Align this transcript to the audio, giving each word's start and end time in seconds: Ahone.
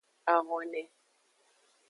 Ahone. 0.33 0.81